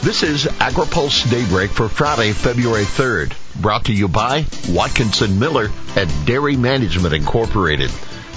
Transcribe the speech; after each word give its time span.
This 0.00 0.22
is 0.22 0.44
AgriPulse 0.44 1.28
Daybreak 1.28 1.70
for 1.72 1.88
Friday, 1.88 2.32
February 2.32 2.84
3rd, 2.84 3.34
brought 3.60 3.86
to 3.86 3.92
you 3.92 4.06
by 4.06 4.46
Watkinson 4.70 5.40
Miller 5.40 5.70
at 5.96 6.08
Dairy 6.24 6.56
Management 6.56 7.14
Incorporated. 7.14 7.90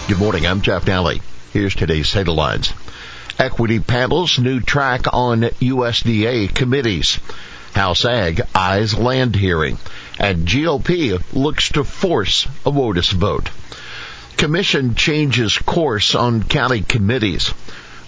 Good 0.07 0.17
morning, 0.17 0.47
I'm 0.47 0.61
Jeff 0.61 0.85
Nalley. 0.85 1.21
Here's 1.53 1.75
today's 1.75 2.11
headlines. 2.11 2.73
Equity 3.37 3.79
panels 3.79 4.39
new 4.39 4.59
track 4.59 5.13
on 5.13 5.41
USDA 5.41 6.53
committees. 6.53 7.19
House 7.73 8.05
Ag 8.05 8.41
eyes 8.55 8.97
land 8.97 9.35
hearing. 9.35 9.77
And 10.19 10.47
GOP 10.47 11.21
looks 11.31 11.69
to 11.69 11.83
force 11.83 12.47
a 12.65 12.71
WOTUS 12.71 13.11
vote. 13.11 13.49
Commission 14.35 14.95
changes 14.95 15.59
course 15.59 16.15
on 16.15 16.41
county 16.41 16.81
committees. 16.81 17.53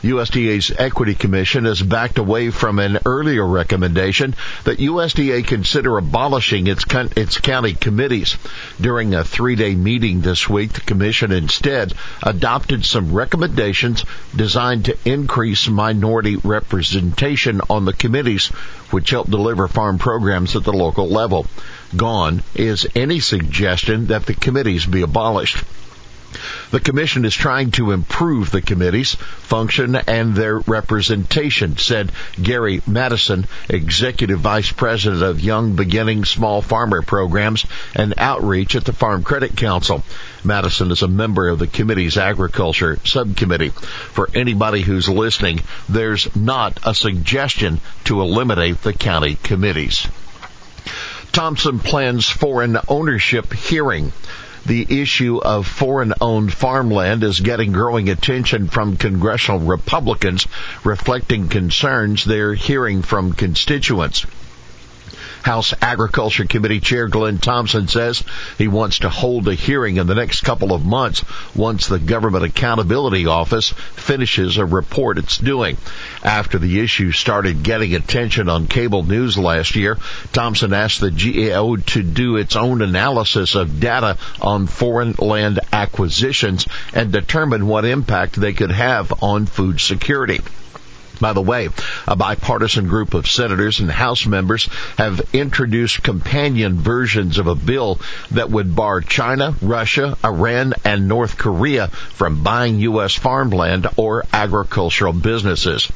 USDA's 0.04 0.70
Equity 0.78 1.16
Commission 1.16 1.64
has 1.64 1.82
backed 1.82 2.18
away 2.18 2.50
from 2.50 2.78
an 2.78 3.00
earlier 3.06 3.48
recommendation 3.48 4.36
that 4.66 4.80
USDA 4.80 5.48
consider 5.48 5.98
abolishing 5.98 6.68
its 6.68 6.84
its 7.16 7.38
county 7.38 7.74
committees. 7.74 8.38
During 8.82 9.16
a 9.16 9.24
three-day 9.24 9.76
meeting 9.76 10.20
this 10.20 10.50
week, 10.50 10.74
the 10.74 10.82
commission 10.82 11.32
instead 11.32 11.94
adopted 12.22 12.86
some 12.86 13.14
recommendations 13.14 14.04
designed 14.36 14.86
to 14.86 14.98
increase 15.06 15.70
minority 15.70 16.36
representation 16.36 17.62
on 17.70 17.86
the 17.86 17.94
committees, 17.94 18.48
which 18.92 19.12
help 19.12 19.30
deliver 19.30 19.70
farm 19.70 20.00
programs 20.00 20.58
at 20.58 20.66
the 20.66 20.74
local 20.74 21.08
level. 21.08 21.48
Gone 21.96 22.44
is 22.56 22.86
any 22.94 23.22
suggestion 23.22 24.08
that 24.08 24.26
the 24.26 24.34
committees 24.34 24.86
be 24.86 25.02
abolished. 25.02 25.64
The 26.74 26.80
Commission 26.80 27.24
is 27.24 27.36
trying 27.36 27.70
to 27.74 27.92
improve 27.92 28.50
the 28.50 28.60
committee's 28.60 29.14
function 29.14 29.96
and 29.96 30.34
their 30.34 30.58
representation, 30.58 31.78
said 31.78 32.12
Gary 32.42 32.80
Matteson, 32.88 33.46
Executive 33.70 34.40
Vice 34.40 34.72
President 34.72 35.22
of 35.22 35.40
Young 35.40 35.76
Beginning 35.76 36.26
Small 36.26 36.64
Farmer 36.64 37.04
Programs 37.04 37.68
and 37.94 38.16
Outreach 38.18 38.76
at 38.76 38.86
the 38.86 38.92
Farm 38.92 39.22
Credit 39.22 39.56
Council. 39.56 40.04
Matteson 40.44 40.92
is 40.92 41.04
a 41.04 41.08
member 41.08 41.48
of 41.48 41.60
the 41.60 41.68
committee's 41.68 42.18
Agriculture 42.18 42.98
Subcommittee. 43.06 43.70
For 43.70 44.28
anybody 44.34 44.82
who's 44.82 45.08
listening, 45.08 45.60
there's 45.88 46.36
not 46.36 46.80
a 46.84 46.96
suggestion 46.96 47.82
to 48.06 48.20
eliminate 48.20 48.82
the 48.82 48.94
county 48.94 49.36
committees. 49.36 50.08
Thompson 51.32 51.78
plans 51.78 52.28
foreign 52.28 52.80
ownership 52.88 53.54
hearing 53.54 54.12
the 54.66 55.02
issue 55.02 55.38
of 55.40 55.68
foreign 55.68 56.14
owned 56.22 56.54
farmland 56.54 57.24
is 57.24 57.40
getting 57.42 57.72
growing 57.72 58.10
attention 58.10 58.68
from 58.68 58.96
congressional 58.96 59.60
Republicans, 59.60 60.48
reflecting 60.84 61.50
concerns 61.50 62.24
they're 62.24 62.54
hearing 62.54 63.02
from 63.02 63.34
constituents. 63.34 64.26
House 65.44 65.74
Agriculture 65.82 66.46
Committee 66.46 66.80
Chair 66.80 67.10
Glenn 67.10 67.38
Thompson 67.38 67.90
says 67.90 68.24
he 68.58 68.70
wants 68.70 69.00
to 69.00 69.10
hold 69.10 69.48
a 69.50 69.54
hearing 69.54 69.98
in 69.98 70.08
the 70.08 70.16
next 70.16 70.42
couple 70.42 70.74
of 70.74 70.86
months 70.86 71.24
once 71.54 71.88
the 71.88 72.00
Government 72.00 72.46
Accountability 72.46 73.26
Office 73.26 73.70
finishes 73.70 74.58
a 74.58 74.66
report 74.66 75.18
it's 75.18 75.38
doing. 75.38 75.78
After 76.24 76.58
the 76.58 76.80
issue 76.80 77.12
started 77.12 77.62
getting 77.62 77.94
attention 77.94 78.48
on 78.48 78.68
cable 78.68 79.04
news 79.04 79.38
last 79.38 79.76
year, 79.76 79.98
Thompson 80.32 80.74
asked 80.74 81.02
the 81.02 81.12
GAO 81.12 81.76
to 81.76 82.04
do 82.04 82.38
its 82.38 82.56
own 82.56 82.82
analysis 82.82 83.56
of 83.56 83.82
data 83.82 84.18
on 84.42 84.68
foreign 84.68 85.14
land 85.20 85.60
acquisitions 85.74 86.66
and 86.94 87.12
determine 87.12 87.68
what 87.68 87.84
impact 87.84 88.40
they 88.40 88.54
could 88.54 88.72
have 88.72 89.22
on 89.22 89.46
food 89.46 89.82
security. 89.82 90.40
By 91.20 91.34
the 91.34 91.42
way, 91.42 91.70
a 92.08 92.16
bipartisan 92.16 92.88
group 92.88 93.14
of 93.14 93.28
senators 93.28 93.80
and 93.80 93.92
House 93.92 94.26
members 94.26 94.68
have 94.98 95.22
introduced 95.34 96.04
companion 96.04 96.80
versions 96.80 97.38
of 97.38 97.48
a 97.48 97.56
bill 97.56 98.00
that 98.32 98.50
would 98.50 98.76
bar 98.76 99.02
China, 99.02 99.56
Russia, 99.62 100.18
Iran, 100.24 100.74
and 100.84 101.08
North 101.08 101.38
Korea 101.38 101.88
from 101.88 102.44
buying 102.44 102.80
U.S. 102.80 103.14
farmland 103.14 103.88
or 103.96 104.26
agricultural 104.34 105.14
businesses. 105.14 105.90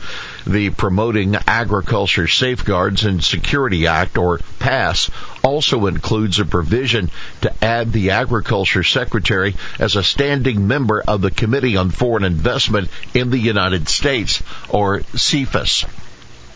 The 0.48 0.70
Promoting 0.70 1.36
Agriculture 1.46 2.26
Safeguards 2.26 3.04
and 3.04 3.22
Security 3.22 3.86
Act, 3.86 4.18
or 4.18 4.40
PASS, 4.60 5.10
also 5.44 5.88
includes 5.88 6.40
a 6.40 6.46
provision 6.46 7.12
to 7.42 7.54
add 7.62 7.92
the 7.92 8.12
Agriculture 8.12 8.84
Secretary 8.84 9.58
as 9.78 9.98
a 9.98 10.04
standing 10.04 10.66
member 10.66 11.02
of 11.06 11.20
the 11.20 11.32
Committee 11.32 11.76
on 11.76 11.90
Foreign 11.90 12.24
Investment 12.24 12.90
in 13.14 13.30
the 13.30 13.38
United 13.38 13.90
States, 13.90 14.42
or 14.70 15.02
CFIUS. 15.02 15.86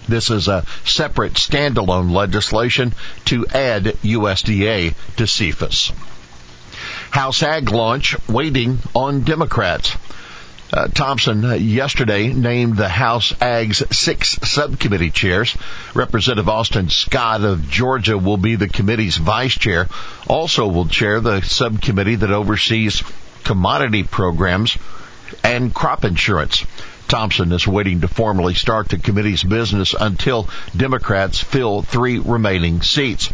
This 0.07 0.29
is 0.29 0.47
a 0.47 0.65
separate 0.85 1.33
standalone 1.33 2.11
legislation 2.11 2.93
to 3.25 3.45
add 3.47 3.83
USDA 4.03 4.93
to 5.17 5.23
CFIUS. 5.23 5.91
House 7.09 7.43
Ag 7.43 7.69
launch 7.69 8.15
waiting 8.29 8.79
on 8.95 9.23
Democrats. 9.23 9.97
Uh, 10.73 10.87
Thompson 10.87 11.43
uh, 11.43 11.53
yesterday 11.55 12.31
named 12.31 12.77
the 12.77 12.87
House 12.87 13.33
Ag's 13.41 13.83
six 13.95 14.39
subcommittee 14.43 15.11
chairs. 15.11 15.57
Representative 15.93 16.47
Austin 16.47 16.89
Scott 16.89 17.41
of 17.41 17.69
Georgia 17.69 18.17
will 18.17 18.37
be 18.37 18.55
the 18.55 18.69
committee's 18.69 19.17
vice 19.17 19.57
chair. 19.57 19.89
Also 20.27 20.67
will 20.67 20.85
chair 20.87 21.19
the 21.19 21.41
subcommittee 21.41 22.15
that 22.15 22.31
oversees 22.31 23.03
commodity 23.43 24.03
programs 24.03 24.77
and 25.43 25.73
crop 25.73 26.05
insurance. 26.05 26.65
Thompson 27.09 27.51
is 27.51 27.67
waiting 27.67 28.01
to 28.01 28.07
formally 28.07 28.53
start 28.53 28.87
the 28.87 28.97
committee's 28.97 29.43
business 29.43 29.93
until 29.99 30.47
Democrats 30.75 31.43
fill 31.43 31.81
three 31.81 32.19
remaining 32.19 32.81
seats. 32.81 33.29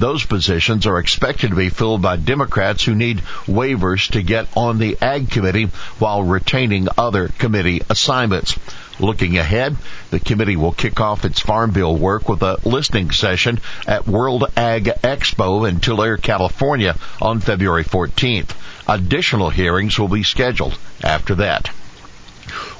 Those 0.00 0.24
positions 0.24 0.86
are 0.86 0.98
expected 0.98 1.50
to 1.50 1.56
be 1.56 1.68
filled 1.68 2.00
by 2.00 2.16
Democrats 2.16 2.82
who 2.82 2.94
need 2.94 3.18
waivers 3.46 4.10
to 4.12 4.22
get 4.22 4.48
on 4.56 4.78
the 4.78 4.96
Ag 5.02 5.30
Committee 5.30 5.66
while 5.98 6.22
retaining 6.22 6.88
other 6.96 7.28
committee 7.28 7.82
assignments. 7.90 8.58
Looking 8.98 9.36
ahead, 9.36 9.76
the 10.08 10.18
committee 10.18 10.56
will 10.56 10.72
kick 10.72 10.98
off 11.02 11.26
its 11.26 11.40
Farm 11.40 11.72
Bill 11.72 11.94
work 11.94 12.30
with 12.30 12.42
a 12.42 12.56
listening 12.64 13.10
session 13.10 13.60
at 13.86 14.08
World 14.08 14.46
Ag 14.56 14.84
Expo 15.04 15.68
in 15.68 15.80
Tulare, 15.80 16.16
California 16.16 16.96
on 17.20 17.40
February 17.40 17.84
14th. 17.84 18.52
Additional 18.88 19.50
hearings 19.50 19.98
will 19.98 20.08
be 20.08 20.22
scheduled 20.22 20.78
after 21.04 21.34
that. 21.34 21.68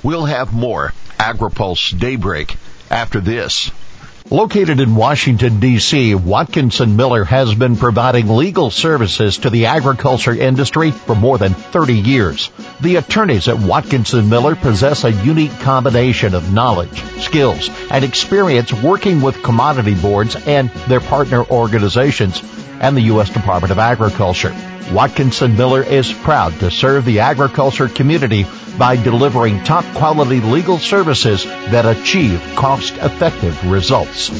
We'll 0.03 0.25
have 0.25 0.55
more 0.55 0.95
AgriPulse 1.19 1.99
Daybreak 1.99 2.57
after 2.91 3.21
this. 3.21 3.71
Located 4.29 4.81
in 4.81 4.95
Washington, 4.95 5.61
D.C., 5.61 6.15
Watkinson 6.15 6.97
Miller 6.97 7.25
has 7.25 7.55
been 7.55 7.77
providing 7.77 8.29
legal 8.29 8.71
services 8.71 9.39
to 9.39 9.51
the 9.51 9.67
agriculture 9.67 10.35
industry 10.35 10.91
for 10.91 11.15
more 11.17 11.39
than 11.39 11.55
30 11.55 11.95
years. 11.95 12.51
The 12.83 12.97
attorneys 12.97 13.47
at 13.47 13.59
Watkinson 13.59 14.31
Miller 14.31 14.57
possess 14.57 15.05
a 15.05 15.13
unique 15.13 15.53
combination 15.61 16.35
of 16.35 16.51
knowledge, 16.55 17.03
skills, 17.21 17.69
and 17.91 18.03
experience 18.03 18.73
working 18.73 19.21
with 19.21 19.43
commodity 19.43 19.95
boards 19.95 20.35
and 20.35 20.71
their 20.89 21.01
partner 21.01 21.45
organizations 21.45 22.43
and 22.81 22.97
the 22.97 23.03
U.S. 23.13 23.29
Department 23.29 23.71
of 23.71 23.79
Agriculture. 23.79 24.57
Watkinson 24.93 25.59
Miller 25.59 25.83
is 25.83 26.11
proud 26.11 26.59
to 26.61 26.71
serve 26.71 27.05
the 27.05 27.21
agriculture 27.21 27.89
community 27.89 28.47
by 28.79 28.97
delivering 28.97 29.63
top 29.63 29.85
quality 29.95 30.41
legal 30.41 30.79
services 30.79 31.45
that 31.45 31.85
achieve 31.85 32.43
cost 32.57 32.95
effective 32.95 33.71
results. 33.71 34.31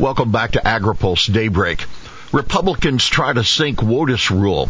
Welcome 0.00 0.32
back 0.32 0.52
to 0.52 0.58
AgriPulse 0.58 1.32
Daybreak. 1.32 1.86
Republicans 2.32 3.06
try 3.06 3.32
to 3.32 3.44
sink 3.44 3.78
WOTUS 3.78 4.30
rule. 4.30 4.68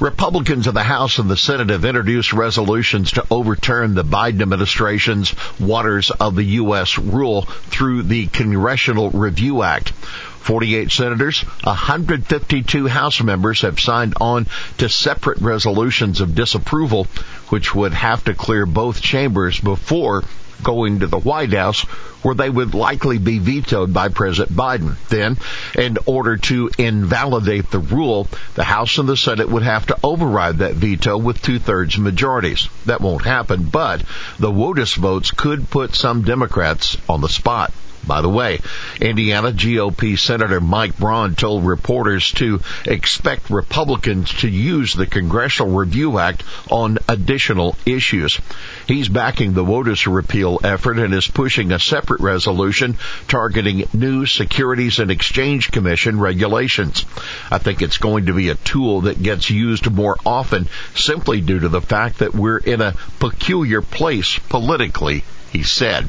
Republicans 0.00 0.66
of 0.66 0.74
the 0.74 0.82
House 0.82 1.18
and 1.18 1.30
the 1.30 1.36
Senate 1.36 1.70
have 1.70 1.84
introduced 1.84 2.32
resolutions 2.32 3.12
to 3.12 3.24
overturn 3.30 3.94
the 3.94 4.04
Biden 4.04 4.42
administration's 4.42 5.34
Waters 5.60 6.10
of 6.10 6.34
the 6.34 6.44
U.S. 6.44 6.98
rule 6.98 7.42
through 7.42 8.02
the 8.02 8.26
Congressional 8.26 9.10
Review 9.10 9.62
Act. 9.62 9.90
48 9.90 10.90
senators, 10.90 11.40
152 11.62 12.86
House 12.88 13.22
members 13.22 13.62
have 13.62 13.80
signed 13.80 14.14
on 14.20 14.46
to 14.78 14.88
separate 14.88 15.40
resolutions 15.40 16.20
of 16.20 16.34
disapproval, 16.34 17.06
which 17.48 17.74
would 17.74 17.94
have 17.94 18.24
to 18.24 18.34
clear 18.34 18.66
both 18.66 19.00
chambers 19.00 19.58
before 19.58 20.24
going 20.62 21.00
to 21.00 21.06
the 21.06 21.18
White 21.18 21.52
House, 21.52 21.82
where 22.22 22.34
they 22.34 22.48
would 22.48 22.74
likely 22.74 23.18
be 23.18 23.38
vetoed 23.38 23.92
by 23.92 24.08
President 24.08 24.56
Biden. 24.56 24.96
Then, 25.08 25.36
in 25.74 25.98
order 26.06 26.36
to 26.36 26.70
invalidate 26.78 27.70
the 27.70 27.78
rule, 27.78 28.28
the 28.54 28.64
House 28.64 28.98
and 28.98 29.08
the 29.08 29.16
Senate 29.16 29.48
would 29.48 29.62
have 29.62 29.86
to 29.86 29.98
override 30.02 30.58
that 30.58 30.74
veto 30.74 31.18
with 31.18 31.42
two-thirds 31.42 31.98
majorities. 31.98 32.68
That 32.86 33.00
won't 33.00 33.24
happen, 33.24 33.64
but 33.64 34.02
the 34.38 34.50
WOTUS 34.50 34.96
votes 34.96 35.30
could 35.30 35.68
put 35.70 35.94
some 35.94 36.22
Democrats 36.22 36.96
on 37.08 37.20
the 37.20 37.28
spot. 37.28 37.72
By 38.06 38.20
the 38.20 38.28
way, 38.28 38.60
Indiana 39.00 39.52
GOP 39.52 40.18
Senator 40.18 40.60
Mike 40.60 40.96
Braun 40.98 41.34
told 41.34 41.64
reporters 41.64 42.32
to 42.32 42.60
expect 42.84 43.50
Republicans 43.50 44.32
to 44.40 44.48
use 44.48 44.94
the 44.94 45.06
Congressional 45.06 45.72
Review 45.72 46.18
Act 46.18 46.42
on 46.70 46.98
additional 47.08 47.76
issues. 47.86 48.40
He's 48.86 49.08
backing 49.08 49.54
the 49.54 49.64
WOTUS 49.64 50.06
repeal 50.06 50.60
effort 50.62 50.98
and 50.98 51.14
is 51.14 51.26
pushing 51.26 51.72
a 51.72 51.78
separate 51.78 52.20
resolution 52.20 52.96
targeting 53.28 53.88
new 53.92 54.26
Securities 54.26 54.98
and 54.98 55.10
Exchange 55.10 55.70
Commission 55.70 56.20
regulations. 56.20 57.04
I 57.50 57.58
think 57.58 57.82
it's 57.82 57.98
going 57.98 58.26
to 58.26 58.34
be 58.34 58.50
a 58.50 58.54
tool 58.54 59.02
that 59.02 59.22
gets 59.22 59.50
used 59.50 59.90
more 59.90 60.16
often 60.26 60.68
simply 60.94 61.40
due 61.40 61.60
to 61.60 61.68
the 61.68 61.80
fact 61.80 62.18
that 62.18 62.34
we're 62.34 62.58
in 62.58 62.80
a 62.80 62.94
peculiar 63.18 63.82
place 63.82 64.38
politically, 64.48 65.24
he 65.52 65.62
said. 65.62 66.06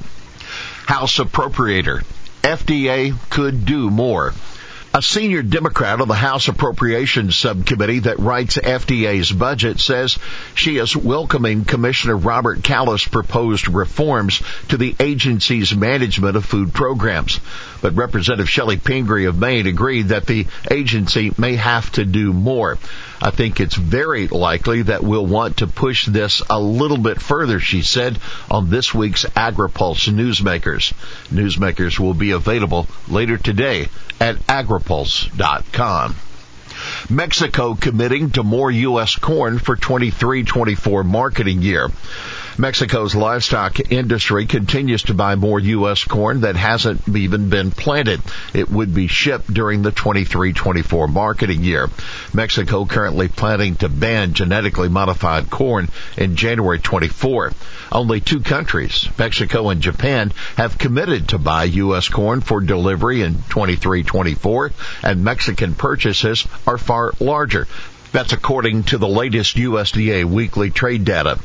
House 0.85 1.17
Appropriator. 1.17 2.03
FDA 2.43 3.15
could 3.29 3.65
do 3.65 3.89
more. 3.89 4.33
A 4.93 5.01
senior 5.01 5.41
Democrat 5.41 5.99
on 5.99 6.07
the 6.07 6.13
House 6.13 6.47
Appropriations 6.47 7.35
Subcommittee 7.35 7.99
that 7.99 8.19
writes 8.19 8.55
FDA's 8.57 9.29
budget 9.29 9.81
says 9.81 10.17
she 10.53 10.77
is 10.77 10.95
welcoming 10.95 11.65
Commissioner 11.65 12.15
Robert 12.15 12.63
Califf's 12.63 13.05
proposed 13.05 13.67
reforms 13.67 14.41
to 14.69 14.77
the 14.77 14.95
agency's 14.99 15.75
management 15.75 16.37
of 16.37 16.45
food 16.45 16.73
programs. 16.73 17.41
But 17.81 17.97
Representative 17.97 18.47
Chellie 18.47 18.81
Pingree 18.81 19.25
of 19.25 19.37
Maine 19.37 19.67
agreed 19.67 20.09
that 20.09 20.27
the 20.27 20.47
agency 20.71 21.33
may 21.37 21.55
have 21.55 21.91
to 21.93 22.05
do 22.05 22.31
more. 22.31 22.77
I 23.21 23.31
think 23.31 23.59
it's 23.59 23.75
very 23.75 24.27
likely 24.27 24.83
that 24.83 25.03
we'll 25.03 25.25
want 25.25 25.57
to 25.57 25.67
push 25.67 26.05
this 26.05 26.41
a 26.49 26.59
little 26.59 26.97
bit 26.97 27.21
further, 27.21 27.59
she 27.59 27.81
said 27.81 28.19
on 28.49 28.69
this 28.69 28.93
week's 28.93 29.25
AgriPulse 29.25 30.09
Newsmakers. 30.11 30.93
Newsmakers 31.29 31.99
will 31.99 32.13
be 32.13 32.31
available 32.31 32.87
later 33.07 33.37
today 33.37 33.87
at 34.19 34.35
agripulse.com. 34.47 36.15
Mexico 37.09 37.75
committing 37.75 38.31
to 38.31 38.43
more 38.43 38.69
U.S. 38.69 39.15
corn 39.15 39.59
for 39.59 39.75
23-24 39.75 41.05
marketing 41.05 41.61
year. 41.61 41.89
Mexico's 42.57 43.13
livestock 43.13 43.91
industry 43.91 44.45
continues 44.45 45.03
to 45.03 45.13
buy 45.13 45.35
more 45.35 45.59
U.S. 45.59 46.05
corn 46.05 46.41
that 46.41 46.55
hasn't 46.55 47.05
even 47.09 47.49
been 47.49 47.71
planted. 47.71 48.21
It 48.53 48.69
would 48.69 48.93
be 48.93 49.07
shipped 49.07 49.53
during 49.53 49.81
the 49.81 49.91
23-24 49.91 51.11
marketing 51.11 51.63
year. 51.65 51.89
Mexico 52.33 52.85
currently 52.85 53.27
planning 53.27 53.75
to 53.77 53.89
ban 53.89 54.33
genetically 54.33 54.87
modified 54.87 55.49
corn 55.49 55.89
in 56.15 56.37
January 56.37 56.79
24. 56.79 57.51
Only 57.91 58.21
two 58.21 58.39
countries, 58.39 59.09
Mexico 59.19 59.67
and 59.67 59.81
Japan, 59.81 60.31
have 60.55 60.77
committed 60.77 61.29
to 61.29 61.37
buy 61.37 61.65
U.S. 61.65 62.07
corn 62.07 62.39
for 62.39 62.61
delivery 62.61 63.21
in 63.21 63.33
23-24, 63.35 64.71
and 65.03 65.25
Mexican 65.25 65.75
purchases 65.75 66.47
are 66.65 66.77
far 66.77 67.11
larger. 67.19 67.67
That's 68.13 68.31
according 68.31 68.83
to 68.83 68.97
the 68.97 69.09
latest 69.09 69.57
USDA 69.57 70.23
weekly 70.23 70.69
trade 70.69 71.03
data. 71.03 71.37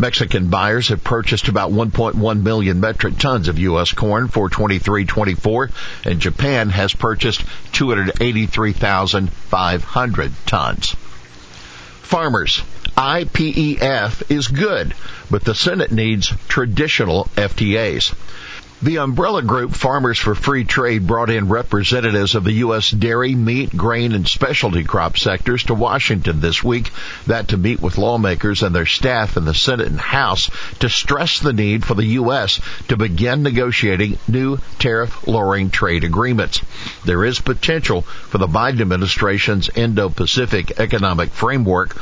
Mexican 0.00 0.48
buyers 0.48 0.88
have 0.88 1.04
purchased 1.04 1.48
about 1.48 1.72
1.1 1.72 2.42
million 2.42 2.80
metric 2.80 3.18
tons 3.18 3.48
of 3.48 3.58
U.S. 3.58 3.92
corn 3.92 4.28
for 4.28 4.48
23-24, 4.48 5.70
and 6.06 6.20
Japan 6.20 6.70
has 6.70 6.94
purchased 6.94 7.44
283,500 7.72 10.32
tons. 10.46 10.96
Farmers, 12.00 12.62
IPEF 12.96 14.30
is 14.30 14.48
good, 14.48 14.94
but 15.30 15.44
the 15.44 15.54
Senate 15.54 15.92
needs 15.92 16.32
traditional 16.48 17.26
FTAs. 17.36 18.14
The 18.82 18.96
umbrella 18.96 19.42
group 19.42 19.74
Farmers 19.74 20.18
for 20.18 20.34
Free 20.34 20.64
Trade 20.64 21.06
brought 21.06 21.28
in 21.28 21.50
representatives 21.50 22.34
of 22.34 22.44
the 22.44 22.52
U.S. 22.64 22.90
dairy, 22.90 23.34
meat, 23.34 23.76
grain, 23.76 24.12
and 24.12 24.26
specialty 24.26 24.84
crop 24.84 25.18
sectors 25.18 25.64
to 25.64 25.74
Washington 25.74 26.40
this 26.40 26.64
week, 26.64 26.90
that 27.26 27.48
to 27.48 27.58
meet 27.58 27.82
with 27.82 27.98
lawmakers 27.98 28.62
and 28.62 28.74
their 28.74 28.86
staff 28.86 29.36
in 29.36 29.44
the 29.44 29.52
Senate 29.52 29.88
and 29.88 30.00
House 30.00 30.48
to 30.78 30.88
stress 30.88 31.40
the 31.40 31.52
need 31.52 31.84
for 31.84 31.92
the 31.92 32.06
U.S. 32.06 32.58
to 32.88 32.96
begin 32.96 33.42
negotiating 33.42 34.18
new 34.26 34.56
tariff 34.78 35.26
lowering 35.26 35.68
trade 35.68 36.04
agreements. 36.04 36.62
There 37.04 37.26
is 37.26 37.38
potential 37.38 38.00
for 38.00 38.38
the 38.38 38.48
Biden 38.48 38.80
administration's 38.80 39.68
Indo-Pacific 39.68 40.80
economic 40.80 41.32
framework 41.32 41.98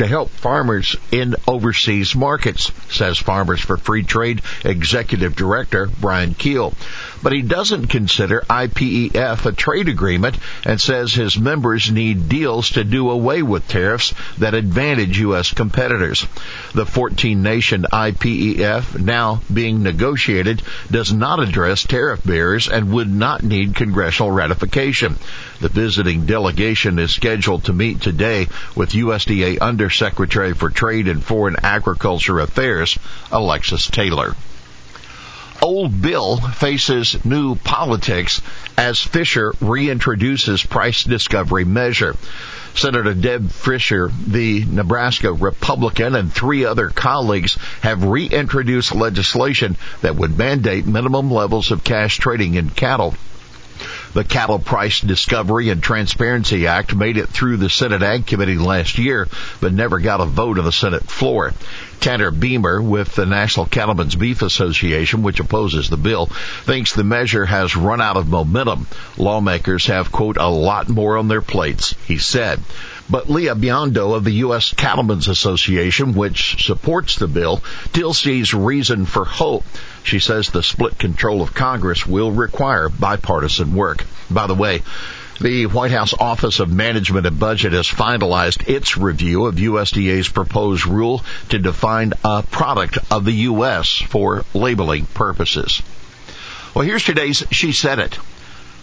to 0.00 0.06
help 0.06 0.30
farmers 0.30 0.96
in 1.12 1.34
overseas 1.46 2.14
markets, 2.14 2.72
says 2.88 3.18
Farmers 3.18 3.60
for 3.60 3.76
Free 3.76 4.02
Trade 4.02 4.40
Executive 4.64 5.36
Director 5.36 5.90
Brian 6.00 6.32
Kuehl. 6.32 6.72
But 7.22 7.34
he 7.34 7.42
doesn't 7.42 7.88
consider 7.88 8.42
IPEF 8.48 9.44
a 9.44 9.52
trade 9.52 9.88
agreement 9.88 10.38
and 10.64 10.80
says 10.80 11.12
his 11.12 11.38
members 11.38 11.90
need 11.90 12.30
deals 12.30 12.70
to 12.70 12.84
do 12.84 13.10
away 13.10 13.42
with 13.42 13.68
tariffs 13.68 14.14
that 14.38 14.54
advantage 14.54 15.18
U.S. 15.18 15.52
competitors. 15.52 16.26
The 16.72 16.86
14 16.86 17.42
nation 17.42 17.84
IPEF 17.92 18.98
now 18.98 19.42
being 19.52 19.82
negotiated 19.82 20.62
does 20.90 21.12
not 21.12 21.40
address 21.40 21.84
tariff 21.84 22.24
barriers 22.24 22.70
and 22.70 22.90
would 22.94 23.12
not 23.12 23.42
need 23.42 23.74
congressional 23.74 24.30
ratification. 24.30 25.18
The 25.60 25.68
visiting 25.68 26.24
delegation 26.24 26.98
is 26.98 27.10
scheduled 27.10 27.64
to 27.64 27.74
meet 27.74 28.00
today 28.00 28.48
with 28.74 28.92
USDA 28.92 29.58
Undersecretary 29.90 30.54
for 30.54 30.70
Trade 30.70 31.08
and 31.08 31.20
Foreign 31.20 31.56
Agriculture 31.64 32.38
Affairs, 32.38 32.96
Alexis 33.32 33.88
Taylor. 33.88 34.36
Old 35.60 36.00
Bill 36.00 36.36
faces 36.36 37.16
new 37.24 37.56
politics 37.56 38.40
as 38.78 39.00
Fischer 39.00 39.50
reintroduces 39.54 40.64
price 40.70 41.02
discovery 41.02 41.64
measure. 41.64 42.14
Senator 42.72 43.14
Deb 43.14 43.50
Fischer, 43.50 44.12
the 44.28 44.64
Nebraska 44.64 45.32
Republican, 45.32 46.14
and 46.14 46.32
three 46.32 46.64
other 46.64 46.90
colleagues 46.90 47.58
have 47.80 48.04
reintroduced 48.04 48.94
legislation 48.94 49.76
that 50.02 50.14
would 50.14 50.38
mandate 50.38 50.86
minimum 50.86 51.32
levels 51.32 51.72
of 51.72 51.82
cash 51.82 52.18
trading 52.18 52.54
in 52.54 52.70
cattle 52.70 53.16
the 54.12 54.24
Cattle 54.24 54.58
Price 54.58 55.00
Discovery 55.00 55.70
and 55.70 55.82
Transparency 55.82 56.66
Act 56.66 56.94
made 56.94 57.16
it 57.16 57.28
through 57.28 57.58
the 57.58 57.70
Senate 57.70 58.02
Ag 58.02 58.26
Committee 58.26 58.58
last 58.58 58.98
year, 58.98 59.28
but 59.60 59.72
never 59.72 60.00
got 60.00 60.20
a 60.20 60.26
vote 60.26 60.58
on 60.58 60.64
the 60.64 60.72
Senate 60.72 61.04
floor. 61.04 61.52
Tanner 62.00 62.30
Beymer 62.30 62.82
with 62.82 63.14
the 63.14 63.26
National 63.26 63.66
Cattlemen's 63.66 64.16
Beef 64.16 64.42
Association, 64.42 65.22
which 65.22 65.38
opposes 65.38 65.90
the 65.90 65.96
bill, 65.96 66.26
thinks 66.64 66.94
the 66.94 67.04
measure 67.04 67.44
has 67.44 67.76
run 67.76 68.00
out 68.00 68.16
of 68.16 68.28
momentum. 68.28 68.86
Lawmakers 69.18 69.86
have, 69.86 70.10
quote, 70.10 70.38
a 70.38 70.48
lot 70.48 70.88
more 70.88 71.18
on 71.18 71.28
their 71.28 71.42
plates, 71.42 71.94
he 72.06 72.18
said. 72.18 72.60
But 73.10 73.28
Lia 73.28 73.56
Biondo 73.56 74.14
of 74.14 74.22
the 74.22 74.44
U.S. 74.44 74.72
Cattlemen's 74.72 75.26
Association, 75.26 76.14
which 76.14 76.64
supports 76.64 77.16
the 77.16 77.26
bill, 77.26 77.60
still 77.86 78.14
sees 78.14 78.54
reason 78.54 79.04
for 79.04 79.24
hope. 79.24 79.64
She 80.04 80.20
says 80.20 80.48
the 80.48 80.62
split 80.62 80.96
control 80.96 81.42
of 81.42 81.52
Congress 81.52 82.06
will 82.06 82.30
require 82.30 82.88
bipartisan 82.88 83.74
work. 83.74 84.06
By 84.30 84.46
the 84.46 84.54
way, 84.54 84.82
the 85.40 85.66
White 85.66 85.90
House 85.90 86.14
Office 86.14 86.60
of 86.60 86.70
Management 86.70 87.26
and 87.26 87.38
Budget 87.38 87.72
has 87.72 87.88
finalized 87.88 88.68
its 88.68 88.96
review 88.96 89.46
of 89.46 89.56
USDA's 89.56 90.28
proposed 90.28 90.86
rule 90.86 91.24
to 91.48 91.58
define 91.58 92.12
a 92.22 92.44
product 92.44 92.98
of 93.10 93.24
the 93.24 93.32
U.S. 93.32 93.88
for 93.96 94.44
labeling 94.54 95.06
purposes. 95.06 95.82
Well, 96.74 96.84
here's 96.84 97.04
today's 97.04 97.42
She 97.50 97.72
Said 97.72 97.98
It. 97.98 98.18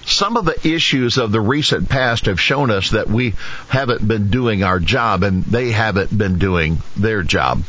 Some 0.07 0.37
of 0.37 0.45
the 0.45 0.67
issues 0.67 1.17
of 1.17 1.33
the 1.33 1.41
recent 1.41 1.89
past 1.89 2.27
have 2.27 2.39
shown 2.39 2.71
us 2.71 2.91
that 2.91 3.09
we 3.09 3.33
haven't 3.67 4.07
been 4.07 4.29
doing 4.29 4.63
our 4.63 4.79
job 4.79 5.21
and 5.21 5.43
they 5.43 5.71
haven't 5.71 6.17
been 6.17 6.39
doing 6.39 6.81
their 6.95 7.23
job. 7.23 7.63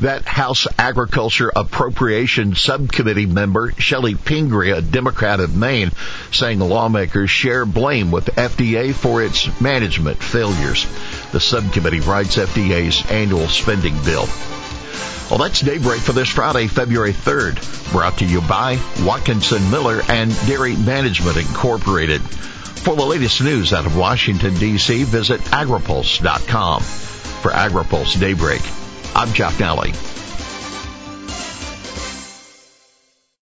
That 0.00 0.24
House 0.24 0.66
Agriculture 0.76 1.52
Appropriation 1.54 2.56
Subcommittee 2.56 3.26
member, 3.26 3.70
Chellie 3.70 4.16
Pingree, 4.16 4.72
a 4.72 4.82
Democrat 4.82 5.38
of 5.38 5.56
Maine, 5.56 5.92
saying 6.32 6.58
lawmakers 6.58 7.30
share 7.30 7.64
blame 7.64 8.10
with 8.10 8.26
FDA 8.26 8.92
for 8.92 9.22
its 9.22 9.60
management 9.60 10.20
failures. 10.20 10.84
The 11.30 11.40
subcommittee 11.40 12.00
writes 12.00 12.36
FDA's 12.36 13.08
annual 13.08 13.46
spending 13.46 13.96
bill. 14.02 14.28
Well, 15.30 15.38
that's 15.38 15.60
daybreak 15.60 16.00
for 16.00 16.12
this 16.12 16.30
Friday, 16.30 16.68
February 16.68 17.12
3rd. 17.12 17.92
Brought 17.92 18.16
to 18.18 18.24
you 18.24 18.40
by 18.40 18.80
Watkinson 19.02 19.70
Miller 19.70 20.00
and 20.08 20.30
Dairy 20.46 20.74
Management 20.74 21.36
Incorporated. 21.36 22.22
For 22.22 22.96
the 22.96 23.04
latest 23.04 23.42
news 23.42 23.74
out 23.74 23.84
of 23.84 23.94
Washington, 23.94 24.54
D.C., 24.54 25.04
visit 25.04 25.40
agripulse.com. 25.42 26.80
For 26.82 27.50
AgriPulse 27.50 28.18
Daybreak, 28.18 28.62
I'm 29.14 29.30
Jeff 29.34 29.58
Nalley. 29.58 29.94